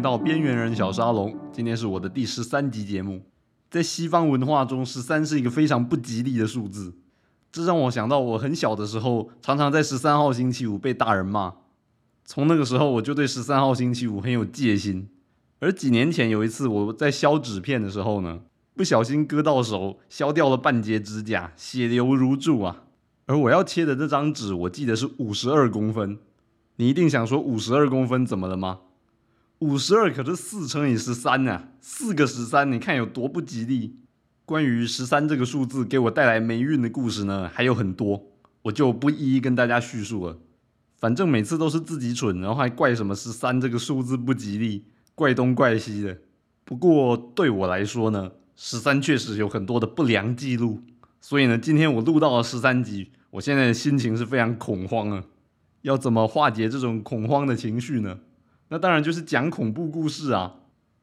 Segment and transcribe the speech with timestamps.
[0.00, 1.36] 到边缘人小沙龙。
[1.52, 3.22] 今天是我的第十三集节目。
[3.70, 6.94] 在西方文化中，十三是一个非常不吉利的数字。
[7.52, 11.54] 这让我想到我很小的时候，常常在十三号星期五被大人骂。
[12.24, 15.08] 从那个时候，我就对十三号星期五很有戒心。
[15.58, 18.40] 而几年前有一次，我在削纸片的时候呢，
[18.74, 22.84] 不小心割到手，削掉了半截指甲，血流如注啊。
[23.26, 26.18] 而我要切的这张纸，我记得是五十二公分。
[26.76, 28.78] 你一定想说五十二公分怎么了吗？
[29.60, 33.94] 五十二可是四乘以十三呢，四个十三，你看有多不吉利。
[34.46, 38.24] 关于十三这个数字给我带来霉运的故事呢，还有很多，
[38.62, 40.38] 我就不一一跟大家叙述了。
[40.96, 46.16] 反正每次都是自己蠢，然后还怪什么十三这个数字不吉利，怪东怪西的。
[46.64, 50.80] 不过对我来说呢，十三确实有很多的不良记录，
[51.20, 55.22] 所以呢，今天我录到了十三集，我现在的心情是非常恐慌啊。
[55.82, 58.20] 要怎么化解这种恐慌的情绪呢？
[58.70, 60.56] 那当然就是讲恐怖故事啊！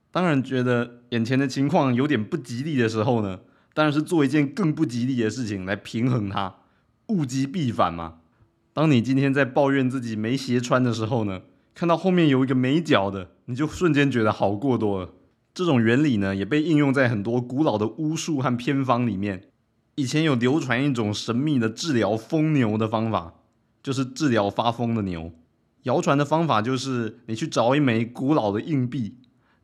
[0.10, 3.42] 当然觉得眼前的情况有点不吉利的时候呢，
[3.74, 6.56] 当然是做一件更不吉利的事情来平衡它，
[7.08, 8.20] 物极必反嘛。
[8.74, 11.42] 当你今天在抱怨自己没鞋穿的时候呢，
[11.76, 15.10] 看到后面有一个没脚的，你就瞬间觉得好过多了。
[15.54, 19.50] 这种原理呢，也被应用在很多古老的巫术和偏方里面。
[19.96, 23.34] 以前有流传一种神秘的治疗疯牛的方法，
[23.84, 25.34] 就是治疗发疯的牛。
[25.84, 29.16] 谣传的方法就是你去找一枚古老的硬币，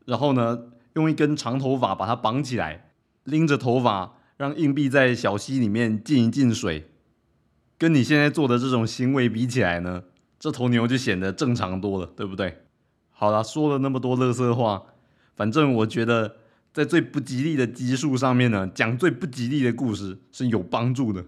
[0.05, 0.59] 然后呢，
[0.93, 2.91] 用一根长头发把它绑起来，
[3.23, 6.89] 拎着头发让硬币在小溪里面进一进水。
[7.77, 10.03] 跟你现在做的这种行为比起来呢，
[10.39, 12.59] 这头牛就显得正常多了，对不对？
[13.09, 14.83] 好了，说了那么多乐色话，
[15.35, 16.37] 反正我觉得
[16.71, 21.25] 在最不吉利的基数上面呢，讲最不吉利的故事是有帮助的。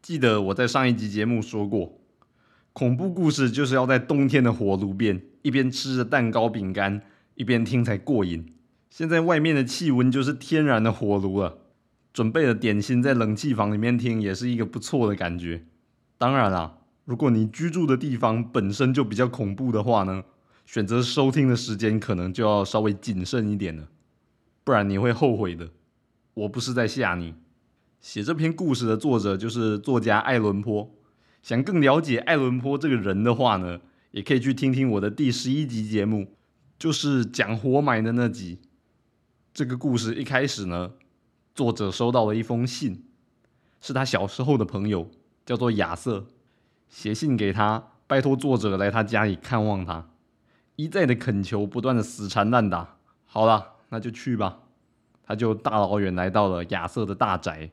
[0.00, 1.98] 记得我在上一集节目说过。
[2.72, 7.02] 恐怖故事就是要在冬天的火炉边，一边吃着蛋糕饼干，
[7.34, 8.54] 一边听才过瘾。
[8.88, 11.58] 现在外面的气温就是天然的火炉了，
[12.12, 15.64] 准备了点心在冷气房里面听也是一个不错的感觉。
[16.16, 20.24] 当然啦，如果你居住的地方本身就比较恐怖的话呢，
[20.64, 23.88] 选择收听的时间可能就要稍微谨慎一点了，
[24.64, 25.68] 不然你会后悔的。
[26.34, 27.34] 我不是在吓你。
[28.00, 30.90] 写这篇故事的作者就是作家爱伦坡。
[31.42, 33.80] 想更了解爱伦坡这个人的话呢，
[34.12, 36.28] 也可以去听听我的第十一集节目，
[36.78, 38.60] 就是讲活埋的那集。
[39.52, 40.92] 这个故事一开始呢，
[41.54, 43.04] 作者收到了一封信，
[43.80, 45.10] 是他小时候的朋友，
[45.44, 46.26] 叫做亚瑟，
[46.88, 50.08] 写信给他，拜托作者来他家里看望他，
[50.76, 52.96] 一再的恳求，不断的死缠烂打。
[53.26, 54.60] 好了，那就去吧。
[55.24, 57.70] 他就大老远来到了亚瑟的大宅。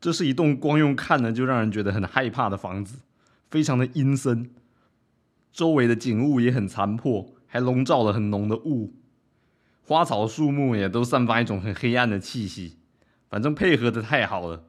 [0.00, 2.98] 这是一栋光用看呢就让人觉得很害怕的房子，
[3.50, 4.50] 非常的阴森，
[5.52, 8.94] 周围的景物也很残破，还笼罩了很浓的雾，
[9.82, 12.76] 花草树木也都散发一种很黑暗的气息，
[13.30, 14.64] 反正配合的太好了，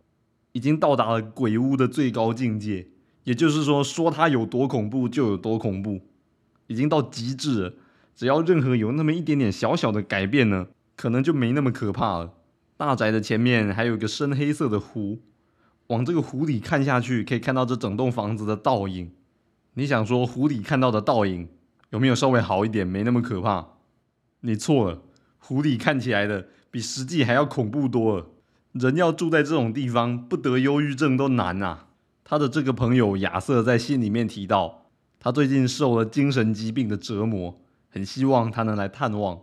[0.53, 2.87] 已经到达了鬼屋的最高境界。
[3.25, 5.99] 也就是说，说它有多恐怖就有多恐怖，
[6.67, 7.73] 已经到极致了。
[8.15, 12.34] 只要任何有那么一点点小小的改变呢，可能就没那么可怕了。
[12.77, 15.19] 大宅的前面还有一个深黑色的湖，
[15.87, 19.11] 往这个湖里看下去，可以看到这整栋房子的倒影。
[19.75, 21.47] 你想说湖里看到的倒影
[21.91, 23.67] 有没有稍微好一点，没那么可怕？
[24.41, 25.01] 你错了，
[25.37, 28.27] 湖里看起来的比实际还要恐怖多了。
[28.73, 31.87] 人要住在这种地方，不得忧郁症都难啊！
[32.25, 34.87] 他的这个朋友亚瑟在信里面提到，
[35.17, 39.39] 他最近受了精神疾病的折磨，很希望他能来探望。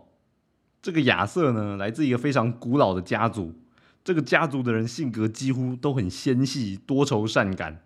[0.83, 3.53] 这个亚瑟呢，来自一个非常古老的家族。
[4.03, 7.81] 这个家族的人性格几乎都很纤细、多愁善感，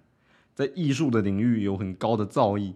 [0.55, 2.73] 在艺术的领域有很高的造诣。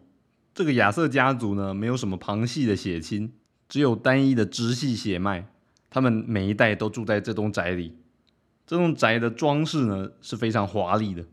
[0.53, 3.33] 这个亚瑟家族呢，没有什么旁系的血亲，
[3.67, 5.47] 只有单一的直系血脉。
[5.89, 7.97] 他们每一代都住在这栋宅里。
[8.67, 11.25] 这栋宅的装饰呢是非常华丽的，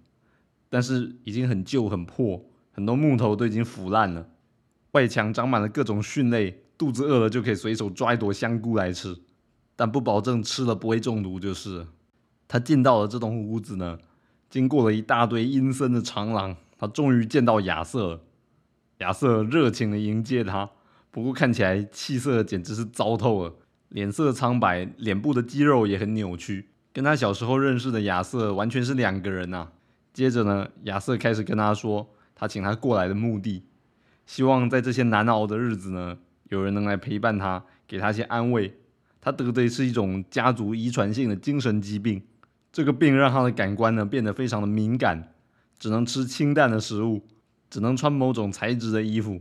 [0.71, 2.43] 但是已经很旧、很破，
[2.73, 4.27] 很多木头都已经腐烂了，
[4.93, 6.63] 外墙长满了各种蕈类。
[6.79, 9.19] 肚子饿了就可以随手抓一朵香菇来吃，
[9.75, 11.89] 但不保证吃了不会中毒就是。
[12.47, 13.99] 他进到了这栋屋子呢，
[14.49, 18.21] 经过了一大堆阴森的长廊，他终于见到亚瑟了。
[18.99, 20.71] 亚瑟热情的迎接他，
[21.11, 23.55] 不过看起来气色简直是糟透了，
[23.89, 29.69] 脸色苍白，脸部的肌肉也很扭曲，跟他小时候认识的亚瑟完全是两个人呐。
[30.13, 33.65] 接着呢，亚瑟开始跟他说，他请他过来的目的，
[34.27, 36.19] 希望在这些难熬的日子呢。
[36.49, 38.75] 有人能来陪伴他，给他些安慰。
[39.21, 42.23] 他得的是一种家族遗传性的精神疾病，
[42.73, 45.35] 这个病让他的感官呢变得非常的敏感，
[45.79, 47.27] 只能吃清淡的食物，
[47.69, 49.41] 只能穿某种材质的衣服，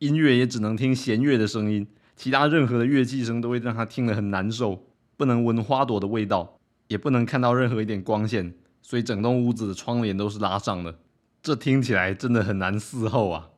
[0.00, 4.86] 音乐也只能听弦乐的声音，其他任何的乐器声都会让他听得很难受。
[5.16, 6.58] 不能闻花朵的味道，
[6.88, 8.52] 也不能看到任何一点光线，
[8.82, 10.98] 所以整栋屋子的窗帘都是拉上的。
[11.40, 13.50] 这听起来真的很难伺候啊！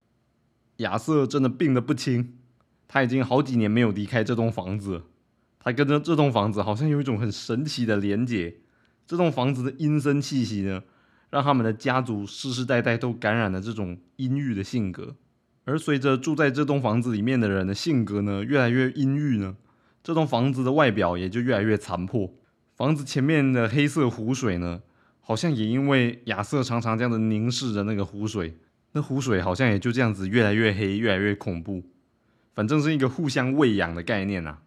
[0.79, 2.37] 亚瑟真的病得不轻，
[2.87, 5.03] 他已经好几年没有离开这栋房子。
[5.59, 8.57] 他跟着这栋房子好像有一种很神奇的连结。
[9.07, 10.83] 这栋房子的阴森气息呢，
[11.31, 15.17] 让他们的家族世世代代都感染了这种阴郁的性格。
[15.65, 19.57] 而随着住在这栋房子里面的人的性格呢越来越阴郁呢。
[20.03, 22.31] 这栋房子的外表也就越来越残破。
[22.77, 24.83] 房子前面的黑色湖水呢，
[25.21, 28.59] 好像也因为亚瑟常常这样的凝视着那个湖水，
[28.93, 31.83] 那湖水好像也就这样子越来越黑，越来越恐怖。
[32.55, 34.63] 反正是一个互相喂养的概念啊。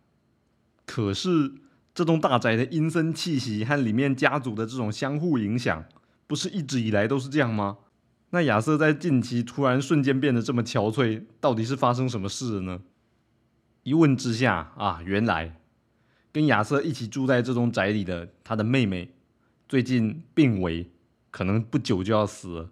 [0.86, 1.54] 可是
[1.94, 5.86] 这栋大宅的阴森气息和里面家族的这种相互影响，
[6.28, 7.78] 不是一直以来都是这样吗？
[8.30, 12.82] 那亚瑟在近期突然瞬间变得这么憔悴，到底是发生什么事了呢？
[13.84, 15.62] 一问之下啊，原来
[16.34, 19.14] 跟亚瑟一起住在这栋宅里的他的妹妹，
[19.70, 20.92] 最近病危，
[21.32, 22.70] 可能不久就要死了。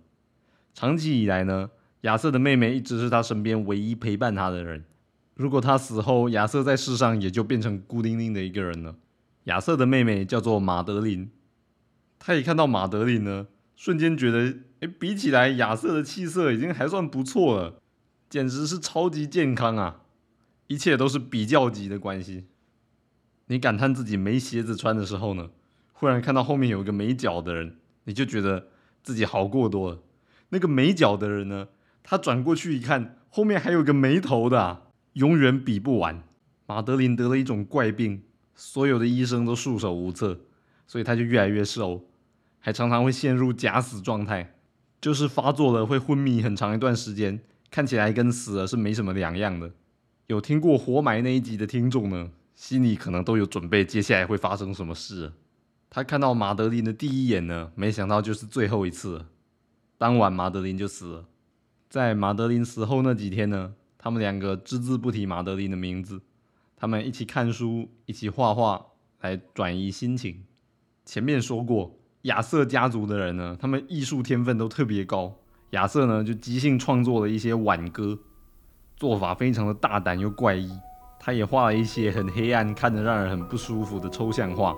[0.74, 1.70] 长期以来呢，
[2.02, 4.84] 亚瑟的妹妹一直是他身边唯一陪伴他的人。
[5.36, 8.96] 如果他死后，亚瑟在世上也就变成孤零零的一个人了。
[9.44, 11.30] 亚瑟的妹妹叫做马德琳，
[12.18, 17.82] 他一看到马德琳呢，瞬间觉得，哎，比起来亚瑟的气色已经还算不错了，
[18.30, 20.02] 简直是超级健康啊！
[20.68, 22.46] 一切都是比较级的关系。
[23.48, 25.50] 你感叹自己没鞋子穿的时候呢，
[25.92, 28.70] 忽然看到后面有一个没脚的人，你就觉得
[29.04, 30.00] 自己好过多了。
[30.50, 31.68] 那个没脚的人呢，
[32.02, 36.24] 他转过去一看，后面还有个没头的，永远比不完。
[36.66, 38.24] 马德琳得了一种怪病，
[38.56, 40.40] 所有的医生都束手无策，
[40.88, 42.06] 所以他就越来越瘦，
[42.60, 44.56] 还常常会陷入假死状态，
[45.02, 47.40] 就是发作了会昏迷很长一段时间，
[47.70, 49.72] 看起来跟死了是没什么两样的。
[50.28, 55.34] 有听过活埋那一集的听众呢，心里可能都有准备，接下来会发生什么事。
[55.90, 59.26] 他看到马德琳的第一眼呢，没想到就是最后一次。
[59.98, 61.26] 当晚马德琳就死了。
[61.90, 66.22] 在马德琳死后那几天呢，他们两个只字不提马德琳的名字，
[66.78, 68.80] 他们一起看书，一起画画，
[69.22, 70.44] 来转移心情。
[71.04, 75.36] 前面说过，亚瑟家族的人呢，他们艺术天分都特别高。
[75.72, 78.20] 亚瑟呢，就即兴创作了一些挽歌。
[78.96, 80.70] 做法非常的大胆又怪异，
[81.20, 84.76] 他也画了一些很黑暗、看着让人很不舒服的抽象画。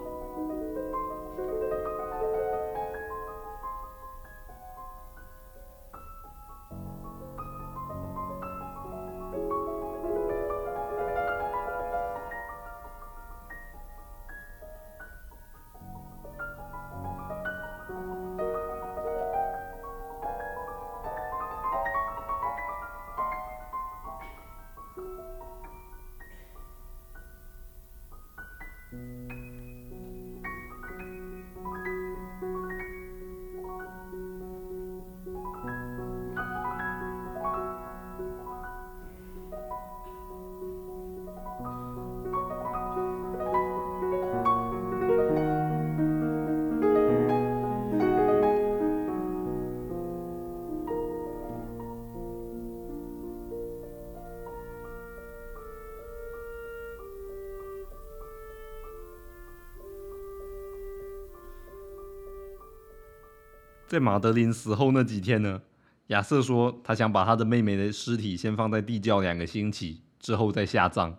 [63.88, 65.62] 在马德琳死后那几天呢，
[66.08, 71.17] 亚瑟说他想把他的妹妹的尸体先放在地窖两个星期，之后再下葬。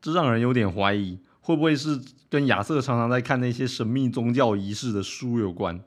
[0.00, 5.84] 这让人有点怀疑，会不会是跟亚瑟常常在看那些神秘宗教仪式的书有关？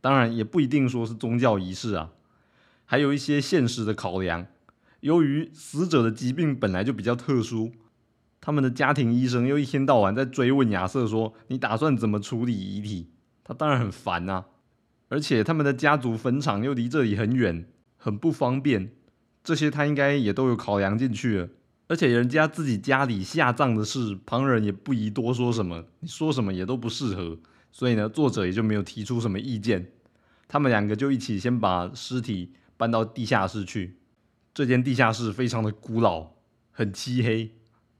[0.00, 2.10] 当然，也不一定说是宗教仪式啊，
[2.84, 4.46] 还有一些现实的考量。
[5.00, 7.70] 由于死者的疾病本来就比较特殊，
[8.40, 13.10] 他们的家庭医生又一天到晚在追问亚瑟说：“你打算怎么处理遗体？”
[13.44, 14.46] 他当然很烦呐。
[15.08, 18.92] 而且他们的家族坟场又离这里很远，很不方便，
[19.42, 21.48] 这些他应该也都有考量进去了。
[21.86, 27.38] 而且人家自己家里下葬的事，旁人也不宜多说什么，你说什么也都不适合。
[27.70, 29.92] 所以呢，作者也就没有提出什么意见。
[30.48, 33.98] 他们两个就一起先把尸体搬到地下室去。
[34.54, 36.30] 这间地下室非常的古老，
[36.70, 37.52] 很漆黑，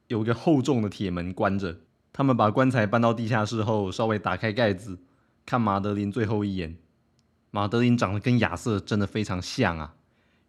[0.08, 1.80] 有一个厚重的铁门关着。
[2.12, 4.98] 他们把棺材搬到地下室后，稍微打开盖子，
[5.44, 6.76] 看马德琳最后一眼。
[7.54, 9.94] 马德琳长得跟亚瑟真的非常像啊！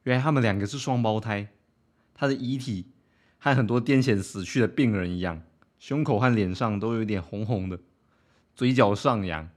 [0.05, 1.49] 原来他们两个是双胞胎。
[2.15, 2.93] 他的遗体
[3.37, 5.43] 和很多癫痫死去的病人一样，
[5.77, 7.79] 胸口和脸上都有点红红的，
[8.55, 9.47] 嘴角上扬，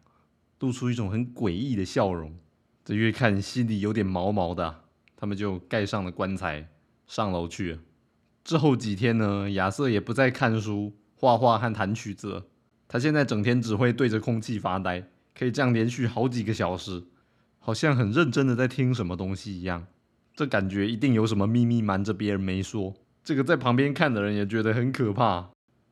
[0.60, 2.36] 露出一种很诡异的笑容。
[2.84, 4.82] 这越看心里有点毛毛的。
[5.16, 6.68] 他们就盖上了棺材，
[7.06, 7.78] 上楼去了。
[8.44, 12.46] 之后几天呢，亚瑟也不再看书、画画和弹曲子了。
[12.86, 17.02] 他现在整天只会对着空气发呆，可以这样连续好几个小时，
[17.68, 19.88] 好像很认真的在听什么东西一样。
[20.34, 22.94] 这感觉一定有什么秘密瞒着别人没说。
[23.22, 25.50] 这个在旁边看的人也觉得很可怕，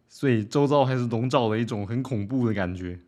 [0.08, 3.00] 所以周遭还是笼罩了一种很恐怖的感觉。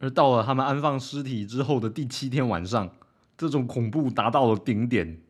[0.00, 2.90] 而到了他们安放尸体之后的第七天晚上，
[3.38, 5.22] 这种恐怖达到了顶点。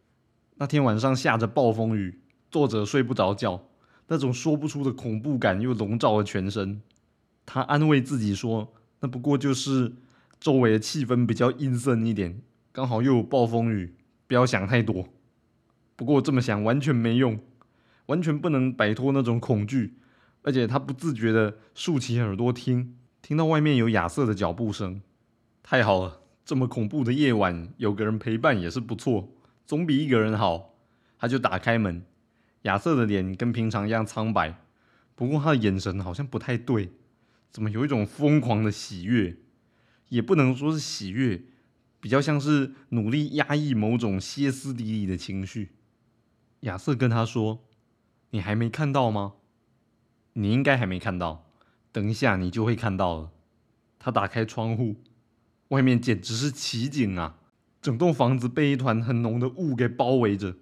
[0.56, 2.18] 那天晚上下着暴风雨，
[2.50, 3.68] 作者睡不着觉，
[4.08, 6.82] 那种说不出的恐怖感又笼罩了全身。
[7.46, 9.92] 他安慰自己说：“那不过就是
[10.40, 13.94] 周围的气氛比较阴森一点，刚好又有暴风雨，
[14.26, 15.08] 不要想太多。”
[15.96, 17.38] 不过这么想完全没用，
[18.06, 19.98] 完全不能摆脱那种恐惧，
[20.42, 25.02] 而且他不自觉的竖起耳朵听，听到外面有亚瑟的脚步声。
[25.62, 29.28] 太好了，这么恐怖的夜晚有个人陪伴也是不错，
[29.66, 30.74] 总比一个人好。
[31.18, 32.02] 他就打开门，
[32.62, 34.58] 亚瑟的脸跟平常一样苍白，
[35.14, 36.92] 不过他的眼神好像不太对。
[37.50, 39.36] 怎么有一种疯狂的喜悦？
[40.08, 41.42] 也不能说是喜悦，
[42.00, 45.72] 比较像是努力压抑某种歇斯底里的情绪。
[46.60, 47.66] 亚瑟跟他说
[48.30, 49.34] ：“你还没看到吗？
[50.32, 51.46] 你应该还没看到，
[51.92, 53.30] 等一下你就会看到了。”
[53.98, 54.96] 他打开窗户，
[55.68, 57.36] 外面简直是奇景啊！
[57.82, 60.56] 整栋房子被一团很浓的雾给包围着，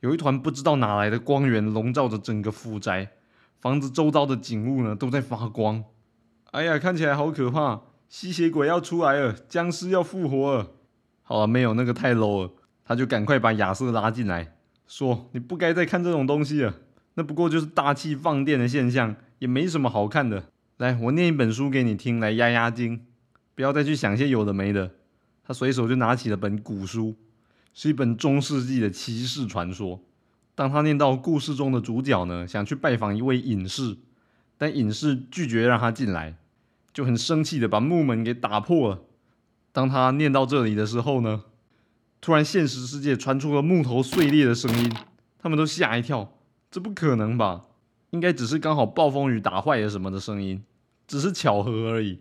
[0.00, 3.12] 有一团不知道哪来的光源笼罩着整个府宅，
[3.60, 5.84] 房子周遭的景物呢都在发光。
[6.52, 7.82] 哎呀，看起来好可怕！
[8.08, 10.70] 吸血鬼要出来了，僵尸要复活了。
[11.22, 12.50] 好了，没有那个太 low 了。
[12.84, 14.54] 他就赶快把亚瑟拉进来，
[14.86, 16.74] 说：“你不该再看这种东西了，
[17.14, 20.44] 那不过就是大气放电的现象，也没什么好看的。
[20.78, 23.04] 来，我念一本书给你听，来压压惊，
[23.54, 24.90] 不要再去想些有的没的。”
[25.44, 27.14] 他随手就拿起了本古书，
[27.74, 30.00] 是一本中世纪的骑士传说。
[30.54, 33.98] 当他念到故事中的主角呢，想去拜访一位隐士。
[34.56, 36.36] 但隐士拒绝让他进来，
[36.98, 39.02] 就很生气的把木门给打破了。
[39.70, 41.44] 当他念到这里的时候呢，
[42.20, 44.92] 突然现实世界传出了木头碎裂的声音，
[45.38, 46.36] 他们都吓一跳。
[46.72, 47.66] 这不可能吧？
[48.10, 50.64] 应该只是刚好暴风雨打坏了什么的声音，
[51.06, 52.18] 只是巧合而已。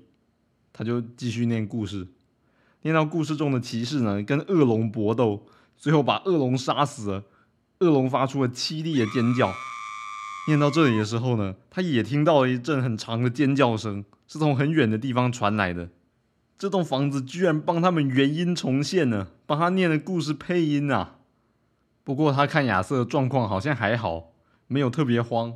[0.72, 2.10] 他就继续念故事，
[2.84, 7.24] 念到故事中的骑士呢跟恶龙搏斗，最后把恶龙杀死了。
[7.80, 9.52] 恶龙发出了凄厉的尖叫。
[10.48, 15.90] 念到这里的时候呢，他也听到了一阵很长的尖叫声，是从很远的地方传来的。
[16.58, 21.16] 这栋房子居然帮他们原音重现了，帮他念的故事配音啊！
[22.04, 24.32] 不过他看亚瑟的状况好像还好，
[24.68, 25.54] 没有特别慌。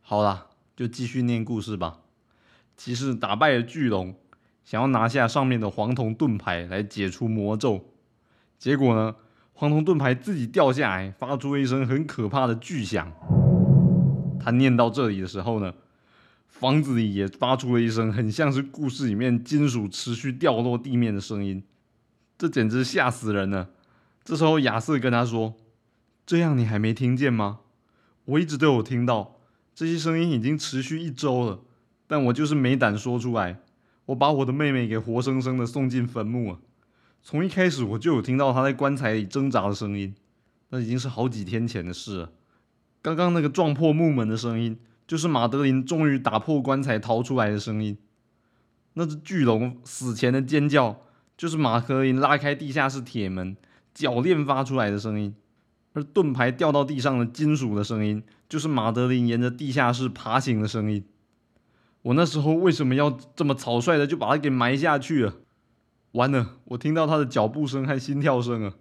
[0.00, 1.98] 好啦，就继续念故事吧。
[2.76, 4.14] 骑士打败了巨龙，
[4.64, 7.84] 想要拿下上面的黄铜盾牌来解除魔咒，
[8.58, 9.16] 结果呢，
[9.52, 13.12] 黄铜盾牌自己掉下来，发出一声很可怕的巨响。
[14.40, 15.74] 他念到这里的时候呢，
[16.58, 21.62] 房子里也发出了一声很像是故事里面金属持续掉落地面的声音，
[22.36, 23.70] 这简直吓死人了。
[24.24, 25.54] 这时候亚瑟跟他说
[26.26, 27.60] ：“这样你还没听见吗？
[28.24, 29.36] 我一直都有听到
[29.72, 31.60] 这些声音，已经持续一周了，
[32.08, 33.60] 但我就是没胆说出来。
[34.06, 36.58] 我把我的妹妹给活生生的送进坟墓了，
[37.22, 40.12] 从一开始我就有听到她在棺材里挣扎的声音，
[40.70, 42.32] 那已经是好几天前的事了。”
[43.00, 44.76] 刚刚那个撞破木门的声音，
[45.08, 47.98] 就是马德琳终于打破棺材逃出来的声音。
[48.92, 51.00] 那只巨龙死前的尖叫，
[51.36, 53.56] 就是马德琳拉开地下室铁门
[53.94, 55.34] 铰链发出来的声音。
[55.94, 61.02] 而盾牌掉到地上的金属的声音，就是马德琳沿着地下室爬行的声音。
[62.02, 65.34] 我那时候为什么要这么草率的就把它给埋下去了？
[66.12, 68.74] 完了，我听到他的脚步声和心跳声啊！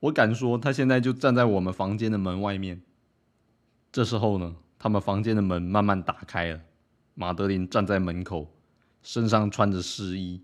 [0.00, 2.82] 我敢说，他现在就站在我们房间的门外面。
[3.92, 6.60] 这时候呢，他们房间的门慢慢打开了。
[7.14, 8.54] 马德琳站在门口，
[9.02, 10.42] 身上穿着湿衣，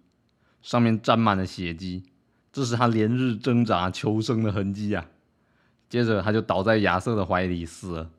[0.62, 2.04] 上面沾满了血迹，
[2.52, 5.06] 这是他连日挣扎求生的痕迹啊！
[5.88, 8.10] 接着，他就倒在亚瑟的怀里死了。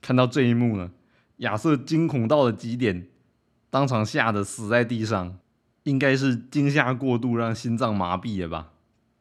[0.00, 0.92] 看到这一幕呢，
[1.38, 3.08] 亚瑟惊恐到了极点，
[3.68, 5.36] 当场吓得死在地上，
[5.82, 8.72] 应该是惊吓过度让心脏麻痹了吧？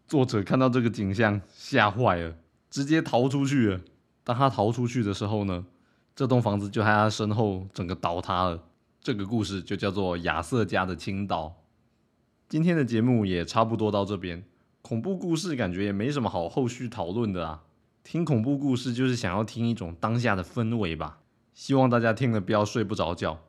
[0.08, 2.36] 作者看到这个景象，吓坏了，
[2.70, 3.82] 直接逃出去了。
[4.24, 5.66] 当他逃出去的时候呢，
[6.16, 8.64] 这栋房子就在他身后整个倒塌了。
[9.02, 11.54] 这个故事就叫做亚瑟家的倾倒。
[12.48, 14.44] 今天的节目也差不多到这边，
[14.82, 17.64] 恐怖故事感觉也没什么好后续讨论的啊。
[18.02, 21.20] 听恐怖故事就是想要听一种当下的氛围吧。
[21.54, 23.42] 希望大家听了不要睡不着觉，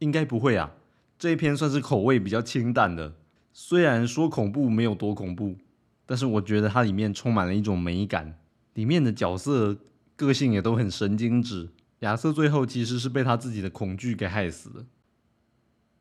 [0.00, 0.72] 应该不会啊。
[1.18, 3.14] 这一篇算是口味比较清淡的，
[3.54, 5.56] 虽然说恐怖没有多恐怖，
[6.04, 8.38] 但是我觉得它里面充满了一种美感，
[8.74, 9.78] 里面的角色。
[10.16, 11.70] 个性也都很神经质。
[12.00, 14.84] 亚瑟最后其实是被他自己的恐惧给害死的。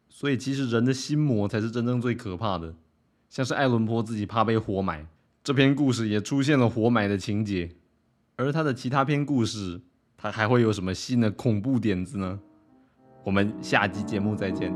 [0.10, 2.76] 所以其实人的心魔才是真正最可怕的。
[3.30, 5.08] 像是爱伦坡自己怕被活埋，
[5.44, 7.70] 这篇故事也出现了活埋的情节。
[8.36, 9.80] 而他的其他篇故事，
[10.18, 12.40] 他还会有什么新的恐怖点子呢？
[13.24, 14.74] 我们下集节目再见。